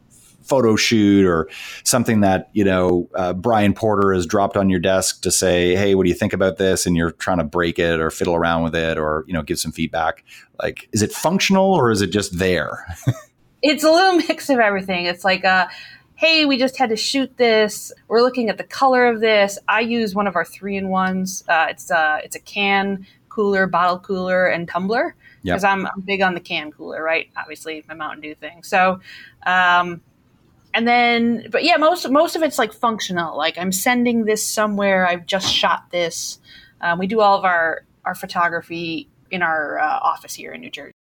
[0.44, 1.50] photo shoot or
[1.84, 5.96] something that you know uh, Brian Porter has dropped on your desk to say, "Hey,
[5.96, 8.64] what do you think about this?" and you're trying to break it or fiddle around
[8.64, 10.24] with it or you know give some feedback.
[10.62, 12.86] Like, is it functional or is it just there?
[13.62, 15.06] it's a little mix of everything.
[15.06, 15.68] It's like a uh,
[16.16, 17.92] hey, we just had to shoot this.
[18.08, 19.58] We're looking at the color of this.
[19.68, 21.44] I use one of our three in ones.
[21.48, 25.72] Uh, it's a uh, it's a can cooler, bottle cooler, and tumbler because yep.
[25.72, 27.30] I'm, I'm, big on the can cooler, right?
[27.36, 28.64] Obviously, my Mountain Dew thing.
[28.64, 29.02] So
[29.46, 30.02] um,
[30.74, 33.38] and then but yeah most most of it's like functional.
[33.38, 35.08] Like i'm sending this somewhere.
[35.08, 36.40] I've just shot this.
[36.82, 40.70] Um, we do all of our our photography in our uh, office here in new
[40.70, 40.92] jersey.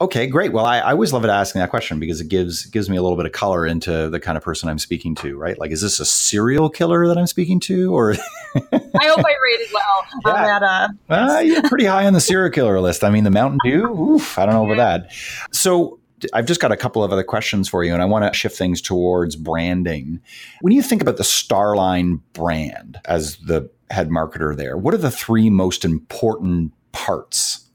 [0.00, 0.52] Okay great.
[0.52, 3.02] Well I, I always love it asking that question because it gives gives me a
[3.02, 5.56] little bit of color into the kind of person i'm speaking to right?
[5.58, 8.14] Like is this a serial killer that i'm speaking to or?
[8.54, 10.32] I hope i rated well yeah.
[10.32, 13.04] on that uh, uh, you're pretty high on the serial killer list.
[13.04, 15.12] I mean the mountain dew oof i don't know about that.
[15.52, 16.00] So
[16.32, 18.56] I've just got a couple of other questions for you, and I want to shift
[18.56, 20.20] things towards branding.
[20.60, 25.10] When you think about the Starline brand as the head marketer there, what are the
[25.10, 27.68] three most important parts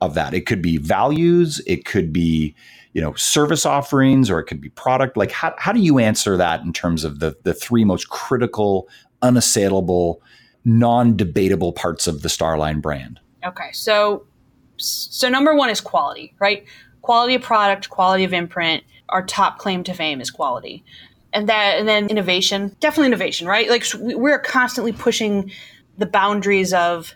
[0.00, 0.34] of that?
[0.34, 2.54] It could be values, it could be
[2.92, 5.16] you know service offerings, or it could be product.
[5.16, 8.88] Like how, how do you answer that in terms of the the three most critical,
[9.22, 10.22] unassailable,
[10.64, 13.20] non-debatable parts of the Starline brand?
[13.44, 14.26] Okay, so
[14.76, 16.64] so number one is quality, right?
[17.04, 18.82] Quality of product, quality of imprint.
[19.10, 20.82] Our top claim to fame is quality.
[21.34, 23.68] And that, and then innovation, definitely innovation, right?
[23.68, 25.50] Like we're constantly pushing
[25.98, 27.14] the boundaries of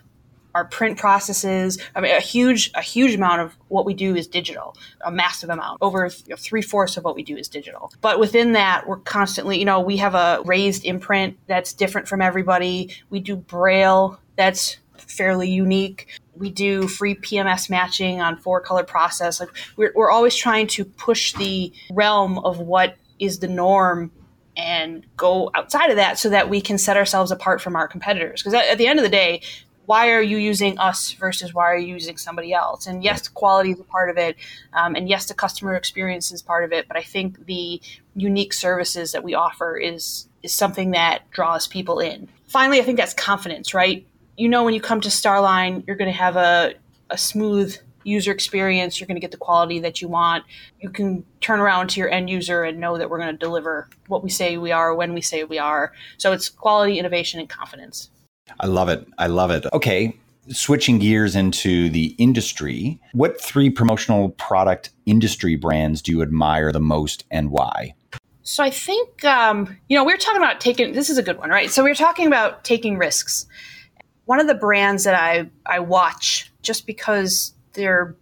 [0.55, 1.79] our print processes.
[1.97, 5.49] I mean, a huge, a huge amount of what we do is digital, a massive
[5.49, 5.79] amount.
[5.81, 7.91] Over three fourths of what we do is digital.
[8.03, 12.21] But within that, we're constantly, you know, we have a raised imprint that's different from
[12.21, 12.91] everybody.
[13.09, 19.41] We do braille that's fairly unique we do free PMS matching on four color process.
[19.41, 24.11] Like we're, we're always trying to push the realm of what is the norm
[24.57, 28.43] and go outside of that so that we can set ourselves apart from our competitors.
[28.43, 29.41] Because at, at, the end of the day,
[29.87, 32.87] why are you using us versus why are you using somebody else?
[32.87, 34.37] And yes, quality is a part of it.
[34.75, 36.89] Um, and yes, the customer experience is part of it.
[36.89, 37.81] But I think the
[38.15, 42.29] unique services that we offer is is something that draws people in.
[42.47, 44.07] Finally, I think that's confidence, right?
[44.39, 46.75] You know when you come to Starline, you're going to have a,
[47.11, 48.99] a smooth user experience.
[48.99, 50.45] You're going to get the quality that you want.
[50.81, 53.89] You can turn around to your end user and know that we're going to deliver
[54.07, 55.93] what we say we are when we say we are.
[56.17, 58.11] So it's quality, innovation, and confidence.
[58.61, 59.07] I love it.
[59.19, 59.67] I love it.
[59.73, 60.17] Okay.
[60.51, 66.81] Switching gears into the industry, what three promotional product industry brands do you admire the
[66.81, 67.95] most and why?
[68.45, 71.37] So I think, um, you know, we are talking about taking, this is a good
[71.37, 71.71] one, right?
[71.71, 73.45] So we are talking about taking risks
[74.29, 78.15] one of the brands that I, I watch just because they're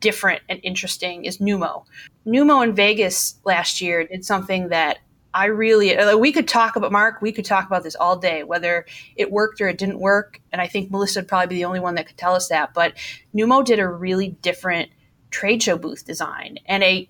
[0.00, 1.84] different and interesting is Numo.
[2.26, 4.98] Numo in Vegas last year did something that
[5.32, 7.22] I really uh, we could talk about Mark.
[7.22, 10.40] We could talk about this all day, whether it worked or it didn't work.
[10.50, 12.74] And I think Melissa would probably be the only one that could tell us that.
[12.74, 12.94] But
[13.32, 14.90] Numo did a really different
[15.30, 17.08] trade show booth design, and a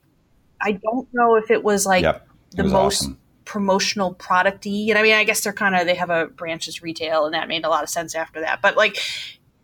[0.61, 4.91] I don't know if it was like yep, the most awesome promotional producty.
[4.91, 7.49] And I mean, I guess they're kind of they have a branches retail, and that
[7.49, 8.61] made a lot of sense after that.
[8.61, 8.99] But like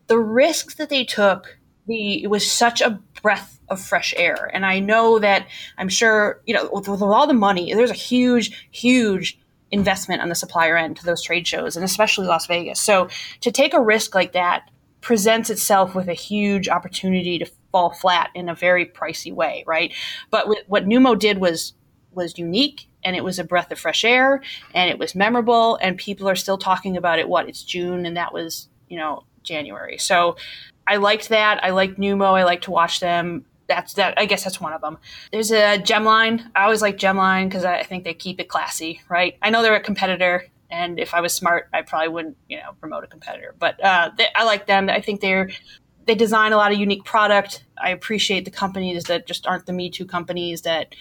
[0.06, 4.50] the risks that they took, the it was such a breath of fresh air.
[4.54, 7.94] And I know that I'm sure you know with, with all the money, there's a
[7.94, 9.38] huge, huge
[9.70, 12.80] investment on the supplier end to those trade shows, and especially Las Vegas.
[12.80, 13.08] So
[13.40, 18.30] to take a risk like that presents itself with a huge opportunity to fall flat
[18.34, 19.92] in a very pricey way, right?
[20.30, 21.74] But what Numo did was
[22.12, 24.42] was unique and it was a breath of fresh air
[24.74, 27.28] and it was memorable and people are still talking about it.
[27.28, 29.98] What it's june and that was you know january.
[29.98, 30.36] So
[30.86, 31.62] i liked that.
[31.64, 32.38] I liked numo.
[32.38, 33.44] I like to watch them.
[33.68, 34.98] That's that i guess that's one of them.
[35.32, 39.36] There's a gemline i always like gemline because i think they keep it classy right?
[39.42, 42.72] I know they're a competitor and if i was smart i probably wouldn't you know
[42.80, 43.54] promote a competitor.
[43.58, 44.88] But uh, they, i like them.
[44.88, 45.50] I think they're
[46.06, 47.64] they design a lot of unique product.
[47.78, 50.94] I appreciate the companies that just aren't the me too companies that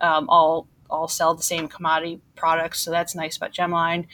[0.00, 2.80] um, all all sell the same commodity products.
[2.80, 4.06] So that's nice about Gemline.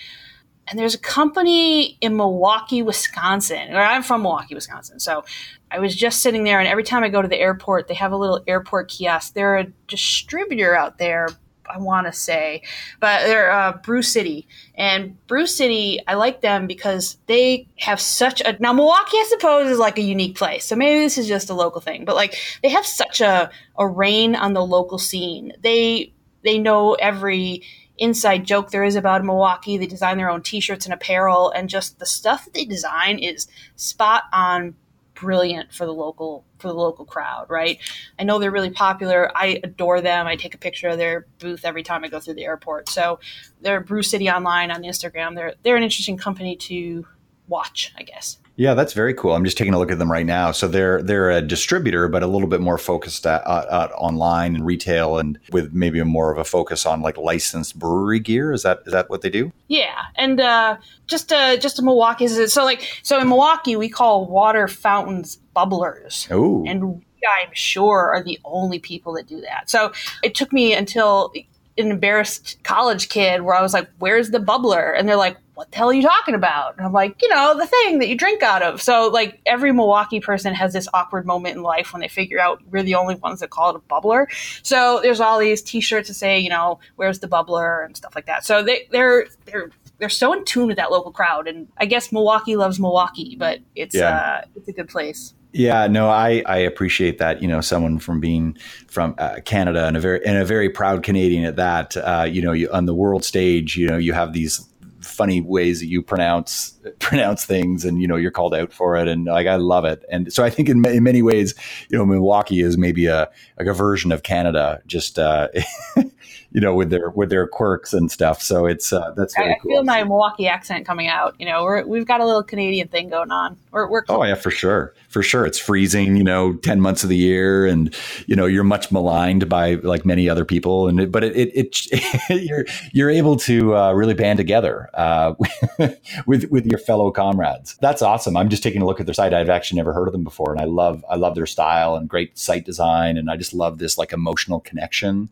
[0.68, 5.00] And there's a company in Milwaukee, Wisconsin, or I'm from Milwaukee, Wisconsin.
[5.00, 5.24] So
[5.70, 8.12] I was just sitting there, and every time I go to the airport, they have
[8.12, 9.34] a little airport kiosk.
[9.34, 11.28] They're a distributor out there.
[11.68, 12.62] I want to say,
[13.00, 16.00] but they're uh, Brew City, and Brew City.
[16.06, 19.16] I like them because they have such a now Milwaukee.
[19.16, 22.04] I suppose is like a unique place, so maybe this is just a local thing,
[22.04, 25.52] but like they have such a a reign on the local scene.
[25.60, 26.12] They
[26.43, 27.62] they know every
[27.99, 29.76] inside joke there is about Milwaukee.
[29.76, 33.47] They design their own T-shirts and apparel, and just the stuff that they design is
[33.76, 34.74] spot on
[35.14, 37.78] brilliant for the local for the local crowd, right?
[38.18, 39.30] I know they're really popular.
[39.36, 40.26] I adore them.
[40.26, 42.88] I take a picture of their booth every time I go through the airport.
[42.88, 43.20] So
[43.61, 45.34] they're Brew City Online on Instagram.
[45.34, 47.07] They're they're an interesting company to
[47.47, 48.38] watch, I guess.
[48.57, 49.32] Yeah, that's very cool.
[49.32, 50.53] I'm just taking a look at them right now.
[50.53, 54.55] So they're they're a distributor, but a little bit more focused at, at, at, online
[54.55, 58.53] and retail, and with maybe a more of a focus on like licensed brewery gear.
[58.53, 59.53] Is that is that what they do?
[59.68, 60.76] Yeah, and uh,
[61.07, 62.28] just uh, just a Milwaukee.
[62.28, 66.28] So like so in Milwaukee, we call water fountains bubblers.
[66.30, 69.70] Oh, and I'm sure are the only people that do that.
[69.70, 69.92] So
[70.22, 71.32] it took me until
[71.78, 75.70] an embarrassed college kid where I was like, "Where's the bubbler?" And they're like, "What
[75.70, 78.16] the hell are you talking about?" And I'm like, "You know, the thing that you
[78.16, 82.00] drink out of." So like every Milwaukee person has this awkward moment in life when
[82.00, 84.26] they figure out we're the only ones that call it a bubbler.
[84.62, 88.26] So there's all these T-shirts that say, you know, "Where's the bubbler?" and stuff like
[88.26, 88.44] that.
[88.44, 92.11] So they, they're they're they're so in tune with that local crowd, and I guess
[92.11, 94.40] Milwaukee loves Milwaukee, but it's yeah.
[94.42, 95.34] uh, it's a good place.
[95.53, 97.42] Yeah, no, I, I appreciate that.
[97.42, 98.57] You know, someone from being
[98.88, 101.96] from uh, Canada and a very and a very proud Canadian at that.
[101.96, 104.66] Uh, you know, you, on the world stage, you know, you have these
[105.12, 109.08] funny ways that you pronounce pronounce things, and you know, you're called out for it,
[109.08, 110.04] and like I love it.
[110.10, 111.54] And so I think in, in many ways,
[111.88, 115.48] you know, Milwaukee is maybe a like a version of Canada, just uh,
[116.53, 118.42] you know, with their with their quirks and stuff.
[118.42, 119.72] So it's uh, that's I, cool.
[119.72, 121.34] I feel my Milwaukee accent coming out.
[121.38, 123.57] You know, we're, we've got a little Canadian thing going on.
[123.70, 125.46] We're, we're oh yeah, for sure, for sure.
[125.46, 127.94] It's freezing, you know, ten months of the year, and
[128.26, 131.57] you know, you're much maligned by like many other people, and it, but it, it,
[131.90, 135.34] it you're you're able to uh, really band together uh,
[136.26, 137.78] with with your fellow comrades.
[137.80, 138.36] That's awesome.
[138.36, 139.32] I'm just taking a look at their site.
[139.32, 142.09] I've actually never heard of them before, and I love I love their style and
[142.09, 145.30] great site design, and I just love this like emotional connection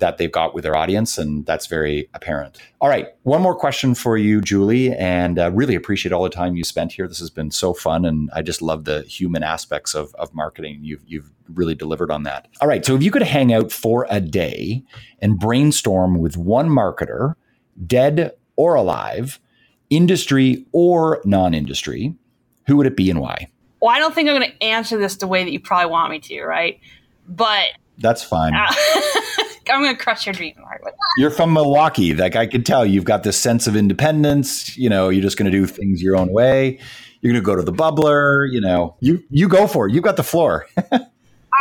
[0.00, 2.58] that they've got with their audience, and that's very apparent.
[2.80, 6.56] All right, one more question for you, Julie, and uh, really appreciate all the time
[6.56, 7.08] you spent here.
[7.08, 10.80] This has been so fun, and I just love the human aspects of, of marketing.
[10.82, 12.48] You've you've really delivered on that.
[12.60, 14.84] All right, so if you could hang out for a day
[15.20, 17.34] and brainstorm with one marketer,
[17.86, 19.40] dead or alive,
[19.90, 22.14] industry or non-industry,
[22.66, 23.48] who would it be and why?
[23.80, 26.10] Well, I don't think I'm going to answer this the way that you probably want
[26.10, 26.80] me to, right?
[27.28, 27.66] But
[27.98, 28.54] that's fine.
[28.54, 28.66] Uh,
[29.70, 30.94] I'm going to crush your dream, Margaret.
[31.18, 32.14] You're from Milwaukee.
[32.14, 34.76] Like I could tell, you've got this sense of independence.
[34.76, 36.78] You know, you're just going to do things your own way.
[37.20, 38.50] You're going to go to the bubbler.
[38.50, 39.94] You know, you you go for it.
[39.94, 40.66] You've got the floor.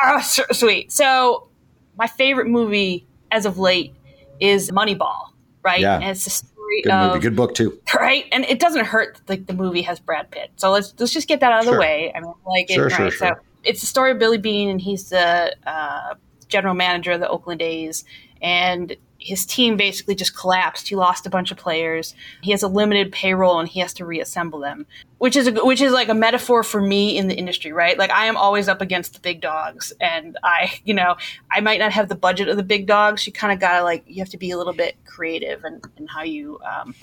[0.03, 0.91] oh, sweet.
[0.91, 1.49] So,
[1.97, 3.95] my favorite movie as of late
[4.39, 5.32] is Moneyball.
[5.64, 5.82] Right?
[5.82, 5.95] Yeah.
[5.95, 7.80] And it's a story good of movie, good book too.
[7.95, 10.51] Right, and it doesn't hurt like the movie has Brad Pitt.
[10.58, 11.74] So let's let's just get that out of sure.
[11.74, 12.12] the way.
[12.16, 13.14] I mean, like sure, it, sure, right?
[13.14, 13.28] Sure.
[13.36, 16.16] So it's the story of Billy Beane, and he's the uh,
[16.48, 18.04] general manager of the Oakland A's,
[18.41, 20.88] and his team basically just collapsed.
[20.88, 22.14] He lost a bunch of players.
[22.41, 24.86] He has a limited payroll and he has to reassemble them,
[25.18, 27.98] which is a, which is like a metaphor for me in the industry, right?
[27.98, 31.16] Like I am always up against the big dogs, and I, you know,
[31.52, 33.26] I might not have the budget of the big dogs.
[33.26, 36.04] You kind of gotta like you have to be a little bit creative and in,
[36.04, 36.93] in how you um,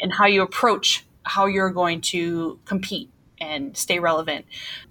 [0.00, 3.10] and how you approach how you're going to compete
[3.40, 4.44] and stay relevant.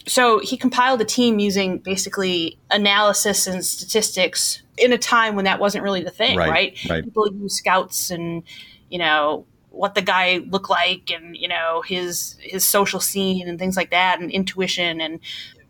[0.06, 5.60] So he compiled a team using basically analysis and statistics in a time when that
[5.60, 6.50] wasn't really the thing, right?
[6.50, 6.78] Right.
[6.90, 7.04] right.
[7.04, 8.44] People use scouts and
[8.90, 13.60] you know what the guy looked like and you know his his social scene and
[13.60, 15.20] things like that and intuition and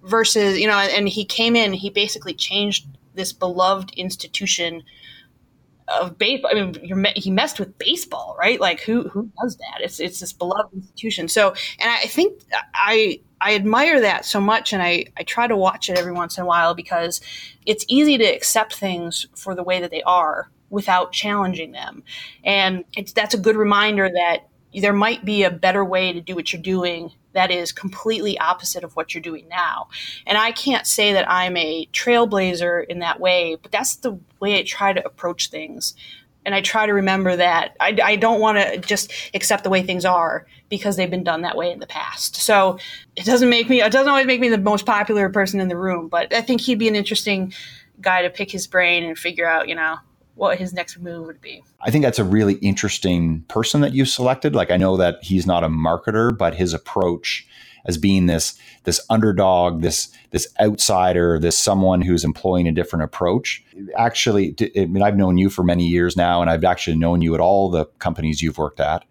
[0.03, 4.84] versus you know and he came in he basically changed this beloved institution
[5.88, 6.51] of baseball.
[6.51, 8.59] I mean, you're, he messed with baseball, right?
[8.59, 9.81] Like who who does that?
[9.81, 11.27] It's it's this beloved institution.
[11.27, 12.41] So, and I think
[12.73, 16.38] I I admire that so much, and I I try to watch it every once
[16.38, 17.21] in a while because
[17.65, 22.03] it's easy to accept things for the way that they are without challenging them,
[22.43, 26.35] and it's that's a good reminder that there might be a better way to do
[26.35, 29.89] what you're doing that is completely opposite of what you're doing now.
[30.25, 34.57] And I can't say that I'm a trailblazer in that way, but that's the way
[34.57, 35.93] I try to approach things.
[36.45, 39.83] And I try to remember that I, I don't want to just accept the way
[39.83, 42.38] things are because they've been done that way in the past.
[42.38, 42.79] So
[43.15, 45.77] it doesn't make me, it doesn't always make me the most popular person in the
[45.77, 47.53] room, but I think he'd be an interesting
[48.01, 49.97] guy to pick his brain and figure out, you know,
[50.38, 51.63] what his next move would be.
[51.81, 54.55] I think that's a really interesting person that you've selected.
[54.55, 57.47] Like I know that he's not a marketer, but his approach
[57.85, 63.63] as being this this underdog, this this outsider, this someone who's employing a different approach.
[63.97, 67.33] Actually, I mean, I've known you for many years now, and I've actually known you
[67.33, 69.05] at all the companies you've worked at,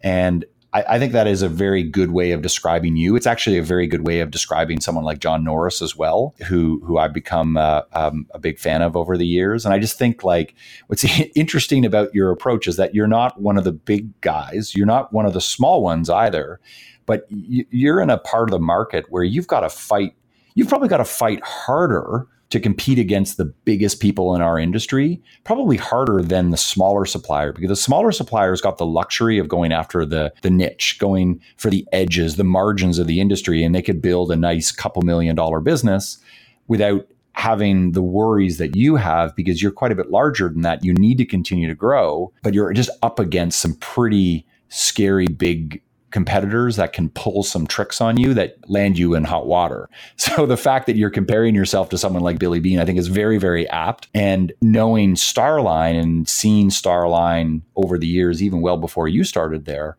[0.00, 3.16] and I, I, think that is a very good way of describing you.
[3.16, 6.80] It's actually a very good way of describing someone like John Norris as well, who
[6.84, 9.64] who I've become uh, um, a big fan of over the years.
[9.64, 10.54] And I just think like
[10.86, 11.04] what's
[11.34, 15.12] interesting about your approach is that you're not one of the big guys, you're not
[15.12, 16.60] one of the small ones either,
[17.06, 20.14] but you're in a part of the market where you've got to fight.
[20.54, 25.22] You've probably got to fight harder to compete against the biggest people in our industry,
[25.44, 29.72] probably harder than the smaller supplier because the smaller suppliers got the luxury of going
[29.72, 33.82] after the, the niche, going for the edges, the margins of the industry, and they
[33.82, 36.18] could build a nice couple million dollar business
[36.66, 40.84] without having the worries that you have because you're quite a bit larger than that.
[40.84, 45.82] You need to continue to grow, but you're just up against some pretty scary big
[46.10, 49.88] competitors that can pull some tricks on you that land you in hot water.
[50.16, 53.08] So the fact that you're comparing yourself to someone like Billy Beane, I think is
[53.08, 54.06] very, very apt.
[54.14, 59.96] And knowing Starline and seeing Starline over the years, even well before you started there,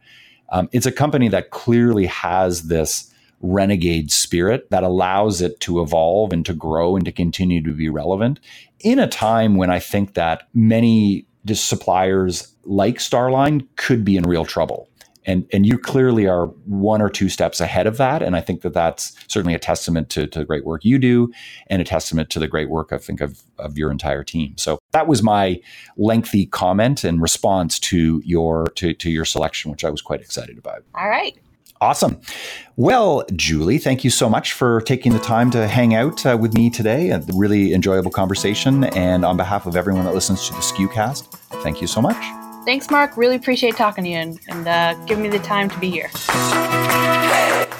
[0.51, 6.31] um, it's a company that clearly has this renegade spirit that allows it to evolve
[6.31, 8.39] and to grow and to continue to be relevant
[8.79, 14.45] in a time when I think that many suppliers like Starline could be in real
[14.45, 14.87] trouble
[15.25, 18.61] and and you clearly are one or two steps ahead of that and i think
[18.61, 21.31] that that's certainly a testament to, to the great work you do
[21.67, 24.79] and a testament to the great work i think of, of your entire team so
[24.91, 25.59] that was my
[25.97, 30.57] lengthy comment and response to your to, to your selection which i was quite excited
[30.57, 31.37] about all right
[31.81, 32.21] Awesome.
[32.75, 36.53] Well, Julie, thank you so much for taking the time to hang out uh, with
[36.53, 37.09] me today.
[37.09, 38.83] A really enjoyable conversation.
[38.83, 41.31] And on behalf of everyone that listens to the SKUcast,
[41.63, 42.40] thank you so much.
[42.65, 43.17] Thanks, Mark.
[43.17, 46.09] Really appreciate talking to you and, and uh, giving me the time to be here.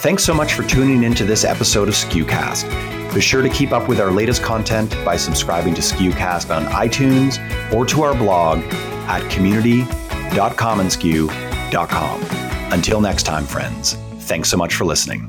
[0.02, 3.14] Thanks so much for tuning into this episode of SKUcast.
[3.14, 7.38] Be sure to keep up with our latest content by subscribing to SKUcast on iTunes
[7.74, 8.64] or to our blog
[9.08, 12.22] at community.commonsku.com.
[12.74, 15.28] Until next time, friends, thanks so much for listening.